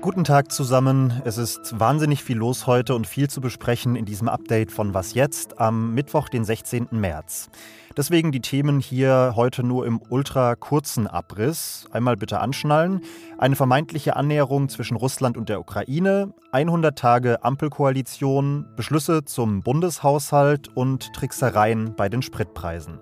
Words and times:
Guten 0.00 0.24
Tag 0.24 0.50
zusammen. 0.50 1.20
Es 1.26 1.36
ist 1.36 1.78
wahnsinnig 1.78 2.24
viel 2.24 2.38
los 2.38 2.66
heute 2.66 2.94
und 2.94 3.06
viel 3.06 3.28
zu 3.28 3.42
besprechen 3.42 3.94
in 3.94 4.06
diesem 4.06 4.30
Update 4.30 4.72
von 4.72 4.94
Was 4.94 5.12
jetzt 5.12 5.60
am 5.60 5.92
Mittwoch, 5.92 6.30
den 6.30 6.46
16. 6.46 6.88
März. 6.92 7.50
Deswegen 7.98 8.32
die 8.32 8.40
Themen 8.40 8.80
hier 8.80 9.34
heute 9.36 9.62
nur 9.62 9.84
im 9.84 10.00
ultra 10.08 10.54
kurzen 10.54 11.06
Abriss. 11.06 11.86
Einmal 11.92 12.16
bitte 12.16 12.40
anschnallen. 12.40 13.02
Eine 13.36 13.56
vermeintliche 13.56 14.16
Annäherung 14.16 14.70
zwischen 14.70 14.96
Russland 14.96 15.36
und 15.36 15.50
der 15.50 15.60
Ukraine, 15.60 16.32
100 16.52 16.98
Tage 16.98 17.44
Ampelkoalition, 17.44 18.66
Beschlüsse 18.76 19.26
zum 19.26 19.62
Bundeshaushalt 19.62 20.68
und 20.74 21.12
Tricksereien 21.12 21.94
bei 21.94 22.08
den 22.08 22.22
Spritpreisen. 22.22 23.00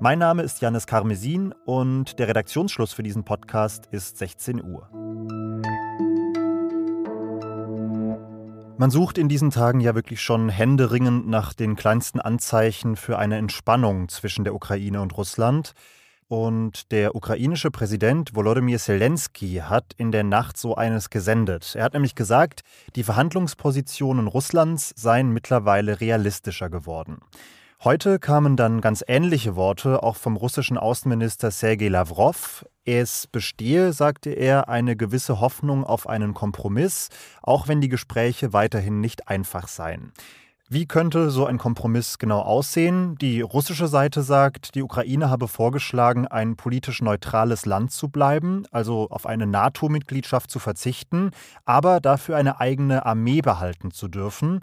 Mein 0.00 0.20
Name 0.20 0.44
ist 0.44 0.60
Janis 0.60 0.86
Karmesin 0.86 1.52
und 1.64 2.20
der 2.20 2.28
Redaktionsschluss 2.28 2.92
für 2.92 3.02
diesen 3.02 3.24
Podcast 3.24 3.86
ist 3.90 4.16
16 4.18 4.62
Uhr. 4.62 4.88
Man 8.78 8.90
sucht 8.92 9.18
in 9.18 9.28
diesen 9.28 9.50
Tagen 9.50 9.80
ja 9.80 9.96
wirklich 9.96 10.22
schon 10.22 10.50
händeringend 10.50 11.26
nach 11.26 11.52
den 11.52 11.74
kleinsten 11.74 12.20
Anzeichen 12.20 12.94
für 12.94 13.18
eine 13.18 13.38
Entspannung 13.38 14.08
zwischen 14.08 14.44
der 14.44 14.54
Ukraine 14.54 15.00
und 15.00 15.18
Russland. 15.18 15.72
Und 16.28 16.92
der 16.92 17.16
ukrainische 17.16 17.72
Präsident 17.72 18.36
Volodymyr 18.36 18.78
Zelensky 18.78 19.62
hat 19.64 19.94
in 19.96 20.12
der 20.12 20.22
Nacht 20.22 20.58
so 20.58 20.76
eines 20.76 21.10
gesendet. 21.10 21.74
Er 21.74 21.82
hat 21.82 21.94
nämlich 21.94 22.14
gesagt, 22.14 22.60
die 22.94 23.02
Verhandlungspositionen 23.02 24.28
Russlands 24.28 24.92
seien 24.94 25.32
mittlerweile 25.32 26.00
realistischer 26.00 26.70
geworden. 26.70 27.18
Heute 27.84 28.18
kamen 28.18 28.56
dann 28.56 28.80
ganz 28.80 29.04
ähnliche 29.06 29.54
Worte 29.54 30.02
auch 30.02 30.16
vom 30.16 30.34
russischen 30.34 30.76
Außenminister 30.76 31.52
Sergei 31.52 31.86
Lavrov. 31.86 32.64
Es 32.84 33.28
bestehe, 33.28 33.92
sagte 33.92 34.30
er, 34.30 34.68
eine 34.68 34.96
gewisse 34.96 35.38
Hoffnung 35.38 35.84
auf 35.84 36.08
einen 36.08 36.34
Kompromiss, 36.34 37.08
auch 37.40 37.68
wenn 37.68 37.80
die 37.80 37.88
Gespräche 37.88 38.52
weiterhin 38.52 39.00
nicht 39.00 39.28
einfach 39.28 39.68
seien. 39.68 40.12
Wie 40.70 40.86
könnte 40.86 41.30
so 41.30 41.46
ein 41.46 41.56
Kompromiss 41.56 42.18
genau 42.18 42.40
aussehen? 42.40 43.14
Die 43.22 43.40
russische 43.42 43.86
Seite 43.86 44.22
sagt, 44.22 44.74
die 44.74 44.82
Ukraine 44.82 45.30
habe 45.30 45.46
vorgeschlagen, 45.46 46.26
ein 46.26 46.56
politisch 46.56 47.00
neutrales 47.00 47.64
Land 47.64 47.92
zu 47.92 48.08
bleiben, 48.08 48.64
also 48.72 49.06
auf 49.08 49.24
eine 49.24 49.46
NATO-Mitgliedschaft 49.46 50.50
zu 50.50 50.58
verzichten, 50.58 51.30
aber 51.64 52.00
dafür 52.00 52.36
eine 52.36 52.60
eigene 52.60 53.06
Armee 53.06 53.40
behalten 53.40 53.92
zu 53.92 54.08
dürfen. 54.08 54.60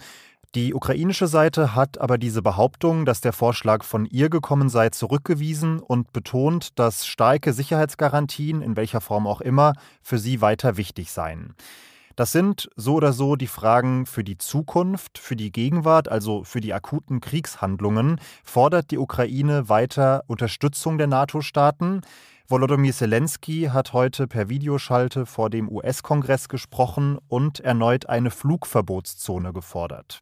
Die 0.56 0.74
ukrainische 0.74 1.28
Seite 1.28 1.76
hat 1.76 2.00
aber 2.00 2.18
diese 2.18 2.42
Behauptung, 2.42 3.06
dass 3.06 3.20
der 3.20 3.34
Vorschlag 3.34 3.84
von 3.84 4.06
ihr 4.06 4.30
gekommen 4.30 4.70
sei, 4.70 4.88
zurückgewiesen 4.88 5.82
und 5.82 6.14
betont, 6.14 6.80
dass 6.80 7.06
starke 7.06 7.52
Sicherheitsgarantien, 7.52 8.62
in 8.62 8.78
welcher 8.78 9.02
Form 9.02 9.28
auch 9.28 9.42
immer, 9.42 9.74
für 10.02 10.18
sie 10.18 10.40
weiter 10.40 10.78
wichtig 10.78 11.12
seien. 11.12 11.56
Das 12.16 12.32
sind 12.32 12.70
so 12.78 12.94
oder 12.94 13.12
so 13.12 13.36
die 13.36 13.48
Fragen 13.48 14.06
für 14.06 14.24
die 14.24 14.38
Zukunft, 14.38 15.18
für 15.18 15.36
die 15.36 15.52
Gegenwart, 15.52 16.08
also 16.08 16.46
für 16.46 16.62
die 16.62 16.74
akuten 16.74 17.20
Kriegshandlungen. 17.20 18.22
Fordert 18.46 18.92
die 18.92 18.98
Ukraine 18.98 19.68
weiter 19.68 20.24
Unterstützung 20.28 20.98
der 20.98 21.08
NATO-Staaten? 21.08 22.00
Volodymyr 22.48 22.94
Zelensky 22.94 23.70
hat 23.74 23.94
heute 23.94 24.28
per 24.28 24.50
Videoschalte 24.50 25.26
vor 25.26 25.50
dem 25.50 25.68
US-Kongress 25.68 26.48
gesprochen 26.48 27.18
und 27.28 27.60
erneut 27.60 28.08
eine 28.08 28.30
Flugverbotszone 28.30 29.52
gefordert. 29.52 30.20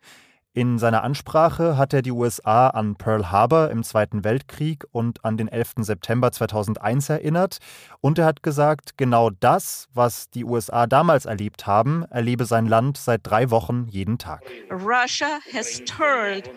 In 0.53 0.79
seiner 0.79 1.03
Ansprache 1.03 1.75
hat 1.77 1.93
er 1.93 2.01
die 2.01 2.11
USA 2.11 2.69
an 2.69 2.95
Pearl 2.95 3.29
Harbor 3.29 3.71
im 3.71 3.83
Zweiten 3.83 4.23
Weltkrieg 4.23 4.85
und 4.91 5.25
an 5.25 5.35
den 5.35 5.49
11. 5.49 5.73
September 5.79 6.31
2001 6.31 7.09
erinnert 7.09 7.57
und 7.99 8.17
er 8.19 8.25
hat 8.25 8.41
gesagt, 8.41 8.97
genau 8.97 9.29
das, 9.29 9.89
was 9.93 10.29
die 10.29 10.45
USA 10.45 10.87
damals 10.87 11.25
erlebt 11.25 11.67
haben, 11.67 12.05
erlebe 12.09 12.45
sein 12.45 12.67
Land 12.67 12.95
seit 12.95 13.21
drei 13.23 13.49
Wochen 13.49 13.87
jeden 13.89 14.17
Tag. 14.17 14.43
Russia 14.71 15.39
has 15.53 15.81
turned 15.85 16.49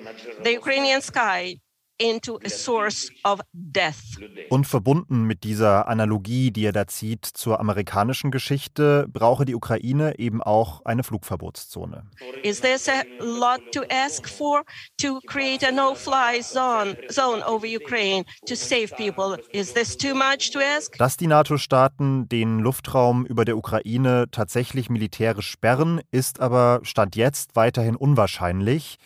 the 0.44 0.56
Ukrainian 0.56 1.02
sky 1.02 1.60
into 1.98 2.38
a 2.44 2.48
source 2.48 3.10
of 3.24 3.40
death. 3.52 4.18
Und 4.50 4.66
verbunden 4.66 5.24
mit 5.24 5.44
dieser 5.44 5.88
Analogie, 5.88 6.50
die 6.50 6.64
er 6.64 6.72
da 6.72 6.86
zieht 6.86 7.24
zur 7.24 7.60
amerikanischen 7.60 8.30
Geschichte, 8.30 9.06
brauche 9.12 9.44
die 9.44 9.54
Ukraine 9.54 10.18
eben 10.18 10.42
auch 10.42 10.84
eine 10.84 11.02
Flugverbotszone. 11.02 12.04
Is 12.42 12.60
this 12.60 12.88
a 12.88 13.02
lot 13.20 13.60
to 13.72 13.82
ask 13.90 14.28
for 14.28 14.62
to 15.00 15.20
create 15.26 15.66
a 15.66 15.70
no-fly 15.70 16.42
zone, 16.42 16.96
zone 17.10 17.44
over 17.46 17.66
Ukraine 17.66 18.24
to 18.46 18.54
save 18.54 18.88
people? 18.96 19.38
Is 19.52 19.72
this 19.72 19.96
too 19.96 20.14
much 20.14 20.50
to 20.52 20.60
ask? 20.60 20.96
Dass 20.98 21.16
die 21.16 21.26
NATO-Staaten 21.26 22.28
den 22.28 22.60
Luftraum 22.60 23.26
über 23.26 23.44
der 23.44 23.56
Ukraine 23.56 24.26
tatsächlich 24.30 24.90
militärisch 24.90 25.50
sperren, 25.50 26.00
ist 26.10 26.40
aber 26.40 26.80
Stand 26.82 27.16
jetzt 27.16 27.56
weiterhin 27.56 27.96
unwahrscheinlich. 27.96 28.98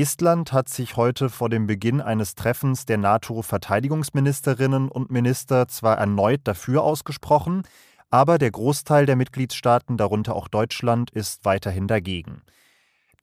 Estland 0.00 0.52
hat 0.52 0.68
sich 0.68 0.96
heute 0.96 1.28
vor 1.28 1.48
dem 1.48 1.66
Beginn 1.66 2.00
eines 2.00 2.36
Treffens 2.36 2.86
der 2.86 2.98
NATO-Verteidigungsministerinnen 2.98 4.88
und 4.88 5.10
Minister 5.10 5.66
zwar 5.66 5.98
erneut 5.98 6.42
dafür 6.44 6.84
ausgesprochen, 6.84 7.64
aber 8.08 8.38
der 8.38 8.52
Großteil 8.52 9.06
der 9.06 9.16
Mitgliedstaaten, 9.16 9.96
darunter 9.96 10.36
auch 10.36 10.46
Deutschland, 10.46 11.10
ist 11.10 11.44
weiterhin 11.44 11.88
dagegen. 11.88 12.42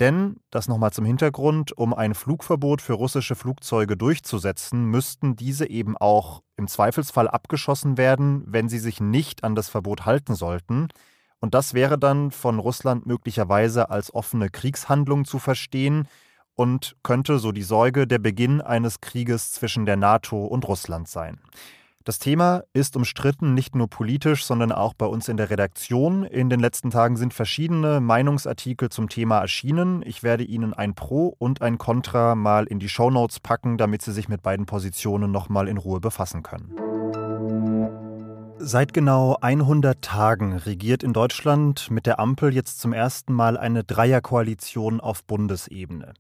Denn, 0.02 0.42
das 0.52 0.68
nochmal 0.68 0.92
zum 0.92 1.06
Hintergrund, 1.06 1.72
um 1.78 1.94
ein 1.94 2.14
Flugverbot 2.14 2.82
für 2.82 2.92
russische 2.92 3.36
Flugzeuge 3.36 3.96
durchzusetzen, 3.96 4.84
müssten 4.84 5.38
diese 5.38 5.70
eben 5.70 5.96
auch 5.96 6.44
im 6.58 6.68
Zweifelsfall 6.68 7.30
abgeschossen 7.30 7.98
werden, 7.98 8.44
wenn 8.48 8.68
sie 8.68 8.80
sich 8.80 9.00
nicht 9.00 9.46
an 9.46 9.56
das 9.56 9.70
Verbot 9.70 10.06
halten 10.06 10.36
sollten. 10.36 10.90
Und 11.40 11.54
das 11.54 11.74
wäre 11.74 11.98
dann 11.98 12.32
von 12.32 12.60
Russland 12.60 13.06
möglicherweise 13.06 13.90
als 13.90 14.14
offene 14.14 14.50
Kriegshandlung 14.50 15.24
zu 15.24 15.40
verstehen, 15.40 16.10
und 16.56 16.96
könnte 17.04 17.40
so 17.40 17.52
die 17.52 17.64
Sorge 17.64 18.08
der 18.08 18.20
Beginn 18.20 18.62
eines 18.62 19.02
Krieges 19.02 19.52
zwischen 19.52 19.86
der 19.86 19.98
NATO 19.98 20.46
und 20.46 20.68
Russland 20.68 21.08
sein. 21.08 21.40
Das 22.06 22.20
Thema 22.20 22.64
ist 22.72 22.96
umstritten, 22.96 23.56
nicht 23.56 23.74
nur 23.74 23.90
politisch, 23.90 24.46
sondern 24.46 24.72
auch 24.72 24.94
bei 24.94 25.08
uns 25.08 25.28
in 25.28 25.38
der 25.38 25.50
Redaktion. 25.50 26.24
In 26.24 26.52
den 26.52 26.60
letzten 26.60 26.92
Tagen 26.92 27.18
sind 27.18 27.34
verschiedene 27.34 28.00
Meinungsartikel 28.00 28.90
zum 28.90 29.10
Thema 29.10 29.40
erschienen. 29.40 30.04
Ich 30.06 30.22
werde 30.22 30.44
Ihnen 30.44 30.76
ein 30.76 30.94
Pro 30.94 31.36
und 31.40 31.64
ein 31.64 31.80
Contra 31.80 32.36
mal 32.36 32.66
in 32.68 32.78
die 32.78 32.90
Shownotes 32.90 33.40
packen, 33.40 33.80
damit 33.80 34.04
Sie 34.04 34.12
sich 34.12 34.30
mit 34.30 34.44
beiden 34.44 34.68
Positionen 34.68 35.32
nochmal 35.32 35.68
in 35.68 35.78
Ruhe 35.78 36.00
befassen 36.00 36.44
können. 36.44 36.95
Seit 38.68 38.94
genau 38.94 39.38
100 39.42 40.02
Tagen 40.02 40.58
regiert 40.58 41.04
in 41.04 41.14
Deutschland 41.14 41.92
mit 41.92 42.08
der 42.08 42.20
Ampel 42.20 42.52
jetzt 42.52 42.80
zum 42.80 42.94
ersten 42.94 43.32
Mal 43.32 43.58
eine 43.60 43.84
Dreierkoalition 43.84 45.00
auf 45.00 45.24
Bundesebene. 45.24 46.16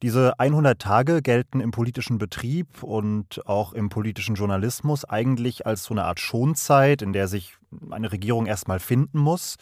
Diese 0.00 0.38
100 0.38 0.80
Tage 0.80 1.22
gelten 1.22 1.58
im 1.58 1.72
politischen 1.72 2.18
Betrieb 2.18 2.84
und 2.84 3.44
auch 3.48 3.72
im 3.72 3.88
politischen 3.88 4.36
Journalismus 4.36 5.06
eigentlich 5.06 5.66
als 5.66 5.82
so 5.82 5.92
eine 5.92 6.04
Art 6.04 6.20
Schonzeit, 6.20 7.02
in 7.02 7.12
der 7.12 7.26
sich 7.26 7.56
eine 7.90 8.12
Regierung 8.12 8.46
erstmal 8.46 8.78
finden 8.78 9.18
muss. 9.18 9.56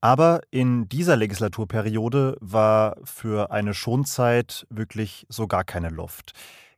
Aber 0.00 0.40
in 0.50 0.88
dieser 0.88 1.16
Legislaturperiode 1.16 2.38
war 2.40 2.96
für 3.04 3.50
eine 3.50 3.74
Schonzeit 3.74 4.66
wirklich 4.70 5.26
so 5.28 5.46
gar 5.46 5.64
keine 5.64 5.90
Luft. 5.90 6.32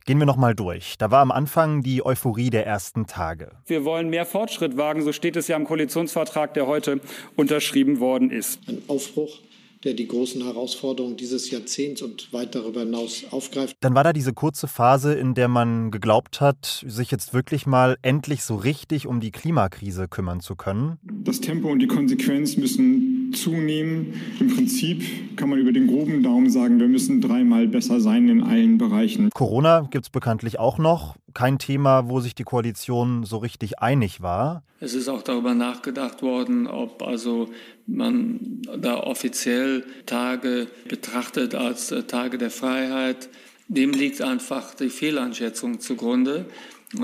Gehen 0.06 0.18
wir 0.18 0.26
nochmal 0.26 0.54
durch. 0.54 0.96
Da 0.98 1.10
war 1.10 1.20
am 1.20 1.30
Anfang 1.30 1.82
die 1.82 2.04
Euphorie 2.04 2.50
der 2.50 2.66
ersten 2.66 3.06
Tage. 3.06 3.52
Wir 3.64 3.86
wollen 3.86 4.10
mehr 4.10 4.26
Fortschritt 4.26 4.76
wagen, 4.76 5.02
so 5.02 5.12
steht 5.12 5.34
es 5.34 5.48
ja 5.48 5.56
im 5.56 5.64
Koalitionsvertrag, 5.64 6.52
der 6.52 6.66
heute 6.66 7.00
unterschrieben 7.36 8.00
worden 8.00 8.30
ist. 8.30 8.60
Ein 8.68 8.82
Aufbruch 8.86 9.40
der 9.84 9.92
die 9.92 10.08
großen 10.08 10.42
Herausforderungen 10.42 11.16
dieses 11.16 11.50
Jahrzehnts 11.50 12.00
und 12.00 12.32
weit 12.32 12.54
darüber 12.54 12.80
hinaus 12.80 13.24
aufgreift. 13.30 13.76
Dann 13.80 13.94
war 13.94 14.02
da 14.02 14.12
diese 14.12 14.32
kurze 14.32 14.66
Phase, 14.66 15.12
in 15.14 15.34
der 15.34 15.48
man 15.48 15.90
geglaubt 15.90 16.40
hat, 16.40 16.84
sich 16.86 17.10
jetzt 17.10 17.34
wirklich 17.34 17.66
mal 17.66 17.98
endlich 18.00 18.44
so 18.44 18.56
richtig 18.56 19.06
um 19.06 19.20
die 19.20 19.30
Klimakrise 19.30 20.08
kümmern 20.08 20.40
zu 20.40 20.56
können. 20.56 20.98
Das 21.02 21.40
Tempo 21.40 21.68
und 21.68 21.80
die 21.80 21.86
Konsequenz 21.86 22.56
müssen 22.56 23.13
zunehmen. 23.36 24.14
Im 24.40 24.54
Prinzip 24.54 25.36
kann 25.36 25.48
man 25.48 25.58
über 25.58 25.72
den 25.72 25.86
groben 25.86 26.22
Daumen 26.22 26.50
sagen, 26.50 26.80
wir 26.80 26.88
müssen 26.88 27.20
dreimal 27.20 27.66
besser 27.68 28.00
sein 28.00 28.28
in 28.28 28.42
allen 28.42 28.78
Bereichen. 28.78 29.30
Corona 29.30 29.88
gibt 29.90 30.06
es 30.06 30.10
bekanntlich 30.10 30.58
auch 30.58 30.78
noch. 30.78 31.16
Kein 31.34 31.58
Thema, 31.58 32.08
wo 32.08 32.20
sich 32.20 32.34
die 32.34 32.44
Koalition 32.44 33.24
so 33.24 33.38
richtig 33.38 33.80
einig 33.80 34.20
war. 34.20 34.62
Es 34.80 34.94
ist 34.94 35.08
auch 35.08 35.22
darüber 35.22 35.54
nachgedacht 35.54 36.22
worden, 36.22 36.66
ob 36.66 37.02
also 37.02 37.48
man 37.86 38.62
da 38.78 38.98
offiziell 38.98 39.84
Tage 40.06 40.68
betrachtet 40.88 41.54
als 41.54 41.94
Tage 42.06 42.38
der 42.38 42.50
Freiheit. 42.50 43.28
Dem 43.68 43.92
liegt 43.92 44.20
einfach 44.20 44.74
die 44.74 44.90
Fehleinschätzung 44.90 45.80
zugrunde 45.80 46.46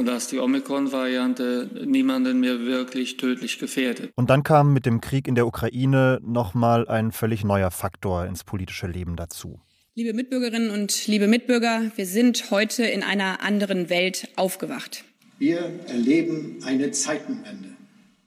dass 0.05 0.29
die 0.29 0.39
Omikron-Variante 0.39 1.85
niemanden 1.85 2.41
mehr 2.41 2.61
wirklich 2.61 3.17
tödlich 3.17 3.59
gefährdet. 3.59 4.13
Und 4.17 4.31
dann 4.31 4.43
kam 4.43 4.73
mit 4.73 4.87
dem 4.87 5.01
Krieg 5.01 5.29
in 5.29 5.35
der 5.35 5.47
Ukraine 5.47 6.21
nochmal 6.23 6.89
ein 6.89 7.13
völlig 7.13 7.45
neuer 7.45 7.71
Faktor 7.71 8.27
ins 8.27 8.45
politische 8.45 8.87
Leben 8.87 9.17
dazu. 9.17 9.61
Liebe 9.95 10.15
Mitbürgerinnen 10.15 10.71
und 10.71 11.07
liebe 11.09 11.27
Mitbürger, 11.27 11.91
wir 11.97 12.07
sind 12.07 12.51
heute 12.51 12.85
in 12.85 13.03
einer 13.03 13.43
anderen 13.43 13.91
Welt 13.91 14.29
aufgewacht. 14.37 15.05
Wir 15.39 15.59
erleben 15.89 16.59
eine 16.65 16.91
Zeitenwende. 16.93 17.71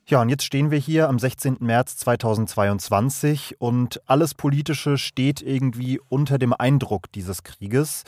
Ja, 0.05 0.21
und 0.21 0.27
jetzt 0.27 0.43
stehen 0.43 0.69
wir 0.69 0.77
hier 0.77 1.07
am 1.07 1.17
16. 1.17 1.57
März 1.61 1.95
2022 1.97 3.55
und 3.59 4.01
alles 4.05 4.33
Politische 4.33 4.97
steht 4.97 5.41
irgendwie 5.41 6.01
unter 6.09 6.37
dem 6.37 6.51
Eindruck 6.51 7.09
dieses 7.13 7.43
Krieges. 7.43 8.03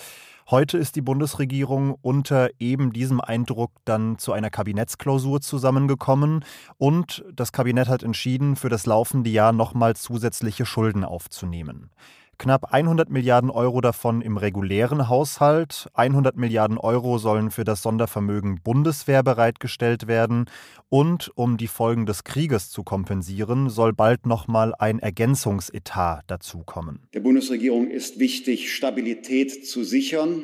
Heute 0.47 0.77
ist 0.77 0.95
die 0.95 1.01
Bundesregierung 1.01 1.95
unter 2.03 2.51
eben 2.59 2.93
diesem 2.93 3.19
Eindruck 3.19 3.71
dann 3.83 4.19
zu 4.19 4.31
einer 4.31 4.51
Kabinettsklausur 4.51 5.41
zusammengekommen 5.41 6.45
und 6.77 7.25
das 7.33 7.51
Kabinett 7.51 7.87
hat 7.87 8.03
entschieden, 8.03 8.55
für 8.55 8.69
das 8.69 8.85
laufende 8.85 9.31
Jahr 9.31 9.53
nochmal 9.53 9.95
zusätzliche 9.95 10.67
Schulden 10.67 11.03
aufzunehmen. 11.03 11.89
Knapp 12.37 12.73
100 12.73 13.09
Milliarden 13.09 13.49
Euro 13.49 13.81
davon 13.81 14.21
im 14.21 14.37
regulären 14.37 15.09
Haushalt. 15.09 15.87
100 15.93 16.35
Milliarden 16.37 16.77
Euro 16.77 17.17
sollen 17.17 17.51
für 17.51 17.63
das 17.63 17.81
Sondervermögen 17.81 18.61
Bundeswehr 18.63 19.23
bereitgestellt 19.23 20.07
werden. 20.07 20.45
Und 20.89 21.31
um 21.35 21.57
die 21.57 21.67
Folgen 21.67 22.05
des 22.05 22.23
Krieges 22.23 22.69
zu 22.69 22.83
kompensieren, 22.83 23.69
soll 23.69 23.93
bald 23.93 24.25
nochmal 24.25 24.73
ein 24.77 24.99
Ergänzungsetat 24.99 26.23
dazukommen. 26.27 27.07
Der 27.13 27.21
Bundesregierung 27.21 27.89
ist 27.89 28.19
wichtig, 28.19 28.73
Stabilität 28.73 29.67
zu 29.67 29.83
sichern, 29.83 30.43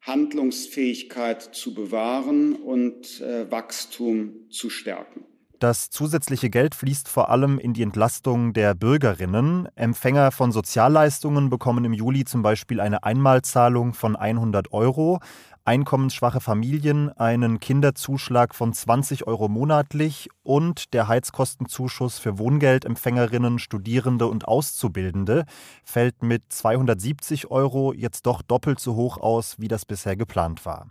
Handlungsfähigkeit 0.00 1.42
zu 1.54 1.74
bewahren 1.74 2.54
und 2.54 3.20
äh, 3.20 3.50
Wachstum 3.50 4.48
zu 4.50 4.68
stärken. 4.68 5.24
Das 5.62 5.90
zusätzliche 5.90 6.50
Geld 6.50 6.74
fließt 6.74 7.08
vor 7.08 7.30
allem 7.30 7.60
in 7.60 7.72
die 7.72 7.84
Entlastung 7.84 8.52
der 8.52 8.74
Bürgerinnen. 8.74 9.68
Empfänger 9.76 10.32
von 10.32 10.50
Sozialleistungen 10.50 11.50
bekommen 11.50 11.84
im 11.84 11.92
Juli 11.92 12.24
zum 12.24 12.42
Beispiel 12.42 12.80
eine 12.80 13.04
Einmalzahlung 13.04 13.94
von 13.94 14.16
100 14.16 14.72
Euro. 14.72 15.20
Einkommensschwache 15.64 16.40
Familien 16.40 17.10
einen 17.16 17.60
Kinderzuschlag 17.60 18.56
von 18.56 18.72
20 18.72 19.28
Euro 19.28 19.48
monatlich 19.48 20.30
und 20.42 20.92
der 20.94 21.06
Heizkostenzuschuss 21.06 22.18
für 22.18 22.40
Wohngeldempfängerinnen, 22.40 23.60
Studierende 23.60 24.26
und 24.26 24.48
Auszubildende 24.48 25.44
fällt 25.84 26.24
mit 26.24 26.42
270 26.48 27.52
Euro 27.52 27.92
jetzt 27.92 28.26
doch 28.26 28.42
doppelt 28.42 28.80
so 28.80 28.96
hoch 28.96 29.16
aus, 29.16 29.60
wie 29.60 29.68
das 29.68 29.84
bisher 29.84 30.16
geplant 30.16 30.66
war. 30.66 30.88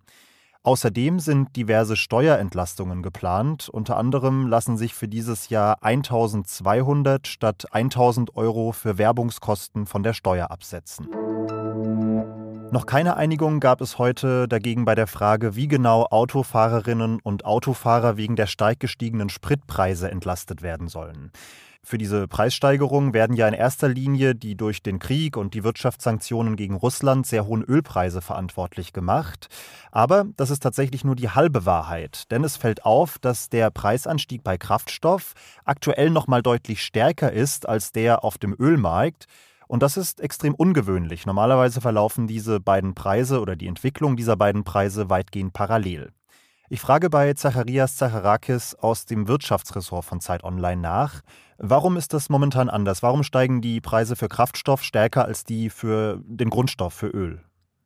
Außerdem 0.63 1.19
sind 1.19 1.55
diverse 1.55 1.95
Steuerentlastungen 1.95 3.01
geplant. 3.01 3.67
Unter 3.67 3.97
anderem 3.97 4.45
lassen 4.45 4.77
sich 4.77 4.93
für 4.93 5.07
dieses 5.07 5.49
Jahr 5.49 5.81
1200 5.81 7.25
statt 7.25 7.65
1000 7.71 8.35
Euro 8.35 8.71
für 8.71 8.99
Werbungskosten 8.99 9.87
von 9.87 10.03
der 10.03 10.13
Steuer 10.13 10.51
absetzen. 10.51 11.07
Noch 12.73 12.85
keine 12.85 13.17
Einigung 13.17 13.59
gab 13.59 13.81
es 13.81 13.97
heute 13.97 14.47
dagegen 14.47 14.85
bei 14.85 14.95
der 14.95 15.07
Frage, 15.07 15.57
wie 15.57 15.67
genau 15.67 16.05
Autofahrerinnen 16.05 17.19
und 17.21 17.43
Autofahrer 17.43 18.15
wegen 18.15 18.37
der 18.37 18.47
stark 18.47 18.79
gestiegenen 18.79 19.27
Spritpreise 19.27 20.09
entlastet 20.09 20.61
werden 20.61 20.87
sollen. 20.87 21.33
Für 21.83 21.97
diese 21.97 22.29
Preissteigerung 22.29 23.13
werden 23.13 23.35
ja 23.35 23.45
in 23.49 23.53
erster 23.53 23.89
Linie 23.89 24.35
die 24.35 24.55
durch 24.55 24.81
den 24.81 24.99
Krieg 24.99 25.35
und 25.35 25.53
die 25.53 25.65
Wirtschaftssanktionen 25.65 26.55
gegen 26.55 26.75
Russland 26.75 27.27
sehr 27.27 27.45
hohen 27.45 27.63
Ölpreise 27.63 28.21
verantwortlich 28.21 28.93
gemacht. 28.93 29.49
Aber 29.91 30.27
das 30.37 30.49
ist 30.49 30.63
tatsächlich 30.63 31.03
nur 31.03 31.17
die 31.17 31.29
halbe 31.29 31.65
Wahrheit, 31.65 32.31
denn 32.31 32.45
es 32.45 32.55
fällt 32.55 32.85
auf, 32.85 33.19
dass 33.19 33.49
der 33.49 33.69
Preisanstieg 33.69 34.45
bei 34.45 34.57
Kraftstoff 34.57 35.33
aktuell 35.65 36.09
noch 36.09 36.27
mal 36.27 36.41
deutlich 36.41 36.83
stärker 36.83 37.33
ist 37.33 37.67
als 37.67 37.91
der 37.91 38.23
auf 38.23 38.37
dem 38.37 38.55
Ölmarkt. 38.57 39.27
Und 39.71 39.81
das 39.81 39.95
ist 39.95 40.19
extrem 40.19 40.53
ungewöhnlich. 40.53 41.25
Normalerweise 41.25 41.79
verlaufen 41.79 42.27
diese 42.27 42.59
beiden 42.59 42.93
Preise 42.93 43.39
oder 43.39 43.55
die 43.55 43.67
Entwicklung 43.67 44.17
dieser 44.17 44.35
beiden 44.35 44.65
Preise 44.65 45.09
weitgehend 45.09 45.53
parallel. 45.53 46.11
Ich 46.67 46.81
frage 46.81 47.09
bei 47.09 47.31
Zacharias 47.35 47.95
Zacharakis 47.95 48.75
aus 48.75 49.05
dem 49.05 49.29
Wirtschaftsressort 49.29 50.03
von 50.03 50.19
Zeit 50.19 50.43
Online 50.43 50.81
nach, 50.81 51.21
warum 51.57 51.95
ist 51.95 52.11
das 52.11 52.27
momentan 52.27 52.69
anders? 52.69 53.01
Warum 53.01 53.23
steigen 53.23 53.61
die 53.61 53.79
Preise 53.79 54.17
für 54.17 54.27
Kraftstoff 54.27 54.83
stärker 54.83 55.23
als 55.23 55.45
die 55.45 55.69
für 55.69 56.19
den 56.25 56.49
Grundstoff, 56.49 56.93
für 56.93 57.07
Öl? 57.07 57.39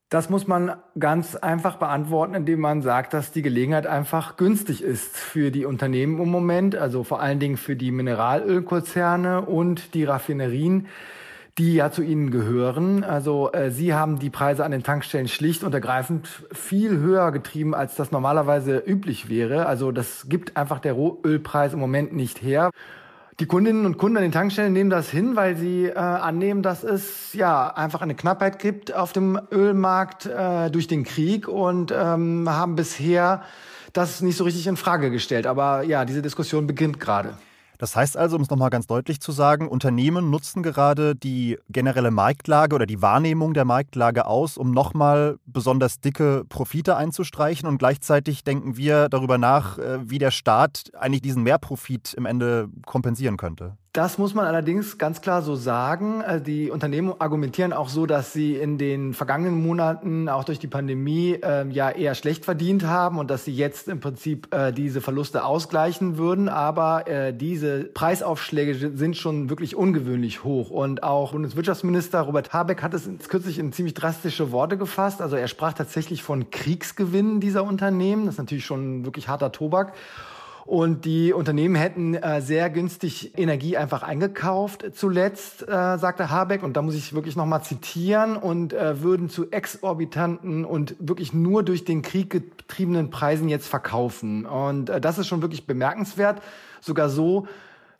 Das 0.09 0.31
muss 0.31 0.47
man 0.47 0.77
ganz 0.97 1.35
einfach 1.35 1.75
beantworten, 1.75 2.33
indem 2.33 2.61
man 2.61 2.81
sagt, 2.81 3.13
dass 3.13 3.31
die 3.31 3.43
Gelegenheit 3.43 3.85
einfach 3.85 4.37
günstig 4.37 4.81
ist 4.81 5.15
für 5.17 5.51
die 5.51 5.65
Unternehmen 5.65 6.19
im 6.19 6.29
Moment, 6.29 6.75
also 6.75 7.03
vor 7.03 7.21
allen 7.21 7.39
Dingen 7.39 7.57
für 7.57 7.75
die 7.75 7.91
Mineralölkonzerne 7.91 9.41
und 9.41 9.93
die 9.93 10.03
Raffinerien 10.03 10.87
die 11.57 11.75
ja 11.75 11.89
zu 11.89 12.01
Ihnen 12.01 12.31
gehören. 12.31 13.03
Also 13.03 13.51
äh, 13.53 13.71
Sie 13.71 13.93
haben 13.93 14.19
die 14.19 14.29
Preise 14.29 14.65
an 14.65 14.71
den 14.71 14.83
Tankstellen 14.83 15.27
schlicht 15.27 15.63
und 15.63 15.73
ergreifend 15.73 16.27
viel 16.51 16.97
höher 16.97 17.31
getrieben, 17.31 17.73
als 17.73 17.95
das 17.95 18.11
normalerweise 18.11 18.77
üblich 18.77 19.29
wäre. 19.29 19.65
Also 19.65 19.91
das 19.91 20.27
gibt 20.27 20.57
einfach 20.57 20.79
der 20.79 20.93
Rohölpreis 20.93 21.73
im 21.73 21.79
Moment 21.79 22.13
nicht 22.13 22.41
her. 22.41 22.71
Die 23.39 23.47
Kundinnen 23.47 23.85
und 23.85 23.97
Kunden 23.97 24.17
an 24.17 24.23
den 24.23 24.31
Tankstellen 24.31 24.71
nehmen 24.71 24.89
das 24.89 25.09
hin, 25.09 25.35
weil 25.35 25.57
sie 25.57 25.85
äh, 25.87 25.93
annehmen, 25.95 26.61
dass 26.61 26.83
es 26.85 27.33
ja 27.33 27.67
einfach 27.67 28.01
eine 28.01 28.15
Knappheit 28.15 28.59
gibt 28.59 28.93
auf 28.93 29.11
dem 29.11 29.39
Ölmarkt 29.51 30.25
äh, 30.25 30.69
durch 30.71 30.87
den 30.87 31.03
Krieg 31.03 31.47
und 31.47 31.91
ähm, 31.91 32.49
haben 32.49 32.75
bisher 32.75 33.43
das 33.91 34.21
nicht 34.21 34.37
so 34.37 34.45
richtig 34.45 34.67
in 34.67 34.77
Frage 34.77 35.11
gestellt. 35.11 35.47
Aber 35.47 35.83
ja, 35.83 36.05
diese 36.05 36.21
Diskussion 36.21 36.65
beginnt 36.65 36.99
gerade. 36.99 37.37
Das 37.77 37.95
heißt 37.95 38.17
also, 38.17 38.35
um 38.35 38.41
es 38.41 38.49
nochmal 38.49 38.69
ganz 38.69 38.87
deutlich 38.87 39.19
zu 39.19 39.31
sagen, 39.31 39.67
Unternehmen 39.67 40.29
nutzen 40.29 40.63
gerade 40.63 41.15
die 41.15 41.57
generelle 41.69 42.11
Marktlage 42.11 42.75
oder 42.75 42.85
die 42.85 43.01
Wahrnehmung 43.01 43.53
der 43.53 43.65
Marktlage 43.65 44.25
aus, 44.25 44.57
um 44.57 44.71
nochmal 44.71 45.37
besonders 45.45 45.99
dicke 45.99 46.45
Profite 46.47 46.95
einzustreichen. 46.95 47.67
Und 47.67 47.77
gleichzeitig 47.77 48.43
denken 48.43 48.77
wir 48.77 49.09
darüber 49.09 49.37
nach, 49.37 49.77
äh, 49.77 50.09
wie 50.09 50.19
der 50.19 50.31
Staat 50.31 50.91
eigentlich 50.97 51.21
diesen 51.21 51.43
Mehrprofit 51.43 52.13
im 52.13 52.25
Ende 52.25 52.69
kompensieren 52.85 53.37
könnte. 53.37 53.77
Das 53.95 54.17
muss 54.17 54.33
man 54.33 54.45
allerdings 54.45 54.97
ganz 54.97 55.21
klar 55.21 55.41
so 55.41 55.55
sagen. 55.55 56.19
Äh, 56.19 56.41
die 56.41 56.69
Unternehmen 56.69 57.13
argumentieren 57.17 57.71
auch 57.71 57.87
so, 57.87 58.05
dass 58.05 58.33
sie 58.33 58.57
in 58.57 58.77
den 58.77 59.13
vergangenen 59.13 59.63
Monaten 59.63 60.27
auch 60.27 60.43
durch 60.43 60.59
die 60.59 60.67
Pandemie 60.67 61.39
äh, 61.41 61.65
ja 61.69 61.91
eher 61.91 62.13
schlecht 62.13 62.43
verdient 62.43 62.85
haben 62.85 63.19
und 63.19 63.31
dass 63.31 63.45
sie 63.45 63.53
jetzt 63.53 63.87
im 63.87 64.01
Prinzip 64.01 64.53
äh, 64.53 64.73
diese 64.73 64.99
Verluste 64.99 65.45
ausgleichen 65.45 66.17
würden. 66.17 66.49
Aber 66.49 67.07
äh, 67.07 67.33
diese 67.33 67.85
Preisaufschläge 67.85 68.97
sind 68.97 69.15
schon 69.15 69.49
wirklich 69.49 69.77
ungewöhnlich 69.77 70.43
hoch. 70.43 70.71
Und 70.71 71.01
auch 71.03 71.31
Bundeswirtschaftsminister 71.31 72.19
Robert 72.19 72.51
Habeck 72.51 72.83
hat 72.83 72.93
es 72.93 73.07
kürzlich 73.29 73.59
in 73.59 73.71
ziemlich 73.71 73.93
drastische 73.93 74.51
Worte 74.51 74.77
gefasst. 74.77 75.21
Also 75.21 75.37
er 75.37 75.47
sprach 75.47 75.71
tatsächlich 75.71 76.21
von 76.21 76.49
Kriegsgewinnen 76.49 77.39
dieser 77.39 77.63
Unternehmen. 77.63 78.25
Das 78.25 78.33
ist 78.33 78.39
natürlich 78.39 78.65
schon 78.65 79.05
wirklich 79.05 79.29
harter 79.29 79.53
Tobak. 79.53 79.93
Und 80.65 81.05
die 81.05 81.31
Unternehmen 81.31 81.75
hätten 81.75 82.15
äh, 82.15 82.41
sehr 82.41 82.71
günstig 82.71 83.37
Energie 83.37 83.77
einfach 83.77 84.01
eingekauft 84.01 84.83
zuletzt, 84.95 85.61
äh, 85.61 85.97
sagte 85.99 86.31
Habeck. 86.31 86.63
Und 86.63 86.75
da 86.75 86.81
muss 86.81 86.95
ich 86.95 87.13
wirklich 87.13 87.35
nochmal 87.35 87.63
zitieren 87.63 88.35
und 88.35 88.73
äh, 88.73 89.03
würden 89.03 89.29
zu 89.29 89.51
exorbitanten 89.51 90.65
und 90.65 90.95
wirklich 90.97 91.33
nur 91.33 91.61
durch 91.61 91.85
den 91.85 92.01
Krieg 92.01 92.31
getriebenen 92.31 93.11
Preisen 93.11 93.47
jetzt 93.47 93.67
verkaufen. 93.67 94.47
Und 94.47 94.89
äh, 94.89 94.99
das 94.99 95.19
ist 95.19 95.27
schon 95.27 95.43
wirklich 95.43 95.67
bemerkenswert. 95.67 96.41
Sogar 96.81 97.09
so, 97.09 97.47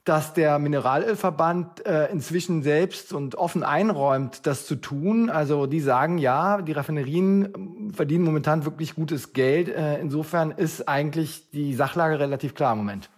dass 0.05 0.33
der 0.33 0.59
Mineralölverband 0.59 1.85
äh, 1.85 2.11
inzwischen 2.11 2.61
selbst 2.61 3.11
und 3.11 3.35
offen 3.35 3.63
einräumt, 3.63 4.45
das 4.45 4.67
zu 4.67 4.75
tun. 4.75 5.31
Also 5.31 5.65
die 5.65 5.81
sagen, 5.81 6.19
ja, 6.19 6.61
die 6.61 6.73
Raffinerien 6.73 7.45
ähm, 7.45 7.91
verdienen 7.93 8.23
momentan 8.23 8.65
wirklich 8.65 8.93
gutes 8.93 9.33
Geld. 9.33 9.67
Äh, 9.67 9.99
insofern 9.99 10.51
ist 10.51 10.87
eigentlich 10.87 11.49
die 11.49 11.73
Sachlage 11.73 12.19
relativ 12.19 12.53
klar 12.53 12.73
im 12.73 12.77
Moment. 12.77 13.09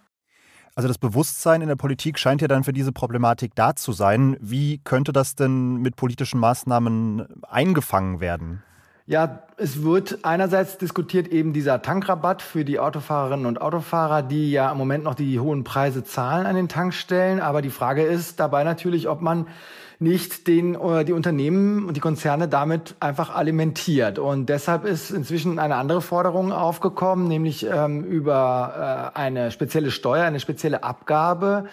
Also 0.74 0.88
das 0.88 0.98
Bewusstsein 0.98 1.60
in 1.60 1.68
der 1.68 1.76
Politik 1.76 2.18
scheint 2.18 2.40
ja 2.40 2.48
dann 2.48 2.64
für 2.64 2.72
diese 2.72 2.92
Problematik 2.92 3.54
da 3.54 3.76
zu 3.76 3.92
sein. 3.92 4.36
Wie 4.40 4.78
könnte 4.78 5.12
das 5.12 5.34
denn 5.34 5.76
mit 5.76 5.96
politischen 5.96 6.40
Maßnahmen 6.40 7.42
eingefangen 7.42 8.20
werden? 8.20 8.62
Ja, 9.08 9.44
es 9.56 9.82
wird 9.82 10.18
einerseits 10.20 10.76
diskutiert 10.76 11.28
eben 11.28 11.54
dieser 11.54 11.80
Tankrabatt 11.80 12.42
für 12.42 12.62
die 12.62 12.78
Autofahrerinnen 12.78 13.46
und 13.46 13.58
Autofahrer, 13.58 14.20
die 14.20 14.50
ja 14.50 14.70
im 14.70 14.76
Moment 14.76 15.04
noch 15.04 15.14
die 15.14 15.40
hohen 15.40 15.64
Preise 15.64 16.04
zahlen 16.04 16.44
an 16.44 16.54
den 16.54 16.68
Tankstellen. 16.68 17.40
Aber 17.40 17.62
die 17.62 17.70
Frage 17.70 18.02
ist 18.02 18.38
dabei 18.38 18.64
natürlich, 18.64 19.08
ob 19.08 19.22
man 19.22 19.46
nicht 19.98 20.46
den, 20.46 20.74
äh, 20.74 21.06
die 21.06 21.14
Unternehmen 21.14 21.86
und 21.86 21.96
die 21.96 22.00
Konzerne 22.00 22.48
damit 22.48 22.96
einfach 23.00 23.34
alimentiert. 23.34 24.18
Und 24.18 24.50
deshalb 24.50 24.84
ist 24.84 25.10
inzwischen 25.10 25.58
eine 25.58 25.76
andere 25.76 26.02
Forderung 26.02 26.52
aufgekommen, 26.52 27.28
nämlich 27.28 27.64
ähm, 27.64 28.04
über 28.04 29.12
äh, 29.14 29.18
eine 29.18 29.52
spezielle 29.52 29.90
Steuer, 29.90 30.24
eine 30.24 30.38
spezielle 30.38 30.82
Abgabe 30.82 31.64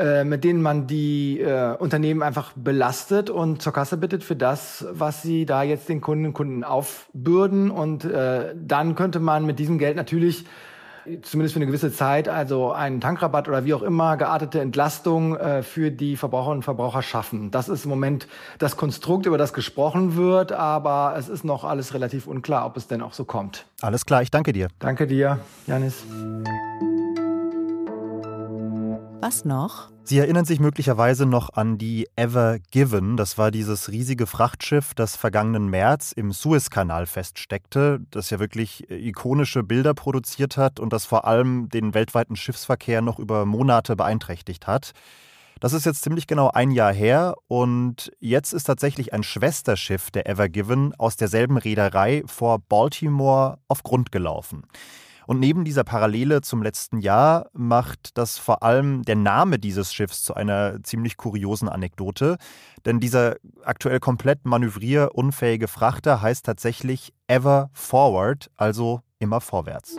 äh, 0.00 0.24
mit 0.24 0.44
denen 0.44 0.62
man 0.62 0.86
die 0.86 1.40
äh, 1.40 1.76
Unternehmen 1.76 2.22
einfach 2.22 2.52
belastet 2.54 3.28
und 3.28 3.60
zur 3.60 3.74
Kasse 3.74 3.98
bittet 3.98 4.24
für 4.24 4.36
das, 4.36 4.86
was 4.90 5.20
sie 5.20 5.44
da 5.44 5.62
jetzt 5.62 5.90
den 5.90 6.00
Kunden 6.00 6.26
und 6.26 6.32
Kunden 6.32 6.64
aufbürden. 6.64 7.70
Und 7.70 8.04
äh, 8.06 8.54
dann 8.56 8.94
könnte 8.94 9.20
man 9.20 9.44
mit 9.44 9.58
diesem 9.58 9.78
Geld 9.78 9.96
natürlich 9.96 10.46
zumindest 11.22 11.54
für 11.54 11.58
eine 11.58 11.66
gewisse 11.66 11.92
Zeit, 11.92 12.28
also 12.28 12.72
einen 12.72 13.00
Tankrabatt 13.00 13.48
oder 13.48 13.64
wie 13.64 13.74
auch 13.74 13.82
immer, 13.82 14.16
geartete 14.16 14.60
Entlastung 14.60 15.36
äh, 15.36 15.62
für 15.62 15.90
die 15.90 16.16
Verbraucherinnen 16.16 16.58
und 16.58 16.62
Verbraucher 16.62 17.02
schaffen. 17.02 17.50
Das 17.50 17.68
ist 17.68 17.84
im 17.84 17.90
Moment 17.90 18.26
das 18.58 18.76
Konstrukt, 18.76 19.26
über 19.26 19.38
das 19.38 19.52
gesprochen 19.52 20.16
wird, 20.16 20.52
aber 20.52 21.14
es 21.18 21.28
ist 21.28 21.44
noch 21.44 21.64
alles 21.64 21.94
relativ 21.94 22.26
unklar, 22.26 22.64
ob 22.64 22.76
es 22.76 22.86
denn 22.86 23.02
auch 23.02 23.12
so 23.12 23.24
kommt. 23.24 23.66
Alles 23.82 24.06
klar, 24.06 24.22
ich 24.22 24.30
danke 24.30 24.52
dir. 24.52 24.68
Danke 24.78 25.06
dir, 25.06 25.40
Janis. 25.66 26.04
Was 29.20 29.44
noch? 29.44 29.90
Sie 30.02 30.16
erinnern 30.16 30.46
sich 30.46 30.60
möglicherweise 30.60 31.26
noch 31.26 31.52
an 31.52 31.76
die 31.76 32.08
Ever 32.16 32.58
Given. 32.70 33.18
Das 33.18 33.36
war 33.36 33.50
dieses 33.50 33.90
riesige 33.90 34.26
Frachtschiff, 34.26 34.94
das 34.94 35.14
vergangenen 35.14 35.68
März 35.68 36.12
im 36.12 36.32
Suezkanal 36.32 37.04
feststeckte, 37.04 38.00
das 38.10 38.30
ja 38.30 38.38
wirklich 38.40 38.90
ikonische 38.90 39.62
Bilder 39.62 39.92
produziert 39.92 40.56
hat 40.56 40.80
und 40.80 40.94
das 40.94 41.04
vor 41.04 41.26
allem 41.26 41.68
den 41.68 41.92
weltweiten 41.92 42.34
Schiffsverkehr 42.34 43.02
noch 43.02 43.18
über 43.18 43.44
Monate 43.44 43.94
beeinträchtigt 43.94 44.66
hat. 44.66 44.92
Das 45.60 45.74
ist 45.74 45.84
jetzt 45.84 46.02
ziemlich 46.02 46.26
genau 46.26 46.48
ein 46.48 46.70
Jahr 46.70 46.94
her 46.94 47.34
und 47.46 48.10
jetzt 48.20 48.54
ist 48.54 48.64
tatsächlich 48.64 49.12
ein 49.12 49.22
Schwesterschiff 49.22 50.10
der 50.10 50.26
Ever 50.26 50.48
Given 50.48 50.94
aus 50.94 51.18
derselben 51.18 51.58
Reederei 51.58 52.22
vor 52.24 52.58
Baltimore 52.58 53.58
auf 53.68 53.82
Grund 53.82 54.12
gelaufen. 54.12 54.62
Und 55.30 55.38
neben 55.38 55.64
dieser 55.64 55.84
Parallele 55.84 56.40
zum 56.40 56.60
letzten 56.60 56.98
Jahr 56.98 57.50
macht 57.52 58.18
das 58.18 58.36
vor 58.36 58.64
allem 58.64 59.04
der 59.04 59.14
Name 59.14 59.60
dieses 59.60 59.94
Schiffs 59.94 60.24
zu 60.24 60.34
einer 60.34 60.82
ziemlich 60.82 61.16
kuriosen 61.16 61.68
Anekdote. 61.68 62.36
Denn 62.84 62.98
dieser 62.98 63.36
aktuell 63.62 64.00
komplett 64.00 64.44
manövrierunfähige 64.44 65.68
Frachter 65.68 66.20
heißt 66.20 66.44
tatsächlich 66.44 67.12
Ever 67.28 67.70
Forward, 67.74 68.50
also 68.56 69.02
immer 69.20 69.40
vorwärts. 69.40 69.98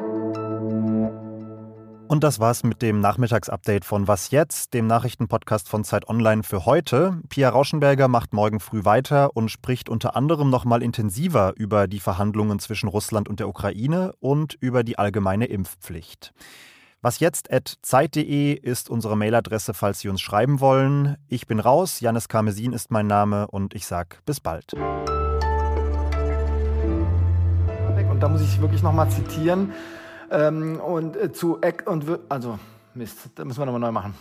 Und 2.12 2.26
das 2.26 2.42
war's 2.42 2.64
mit 2.66 2.82
dem 2.82 3.00
Nachmittagsupdate 3.00 3.86
von 3.86 4.06
Was 4.06 4.32
jetzt, 4.32 4.74
dem 4.74 4.86
Nachrichtenpodcast 4.86 5.70
von 5.70 5.86
Zeit 5.86 6.10
Online 6.10 6.44
für 6.44 6.66
heute. 6.66 7.22
Pia 7.30 7.48
Rauschenberger 7.48 8.10
macht 8.10 8.34
morgen 8.34 8.60
früh 8.60 8.84
weiter 8.84 9.34
und 9.34 9.48
spricht 9.48 9.88
unter 9.88 10.14
anderem 10.18 10.50
nochmal 10.50 10.84
intensiver 10.84 11.54
über 11.56 11.88
die 11.88 12.02
Verhandlungen 12.02 12.60
zwischen 12.60 12.90
Russland 12.90 13.30
und 13.30 13.40
der 13.40 13.48
Ukraine 13.48 14.12
und 14.20 14.58
über 14.60 14.84
die 14.84 15.00
allgemeine 15.00 15.46
Impfpflicht. 15.46 16.34
Was 17.02 17.22
jetzt 17.22 17.50
at 17.50 17.76
zeit.de 17.82 18.56
ist 18.56 18.90
unsere 18.90 19.16
Mailadresse, 19.16 19.74
falls 19.74 20.02
Sie 20.02 20.10
uns 20.10 20.20
schreiben 20.20 20.60
wollen. 20.60 21.16
Ich 21.30 21.48
bin 21.48 21.62
raus, 21.62 22.02
Janis 22.02 22.28
Karmesin 22.28 22.74
ist 22.74 22.92
mein 22.92 23.08
Name 23.08 23.48
und 23.48 23.74
ich 23.74 23.88
sag 23.88 24.20
bis 24.26 24.42
bald. 24.42 24.74
Und 28.10 28.20
da 28.20 28.28
muss 28.28 28.42
ich 28.42 28.60
wirklich 28.60 28.84
nochmal 28.84 29.10
zitieren. 29.10 29.72
Ähm, 30.32 30.80
und 30.80 31.18
äh, 31.18 31.32
zu 31.34 31.60
Eck 31.62 31.84
und 31.86 32.06
also 32.30 32.58
Mist, 32.94 33.30
da 33.36 33.46
müssen 33.46 33.60
wir 33.60 33.66
nochmal 33.66 33.82
neu 33.82 33.92
machen. 33.92 34.14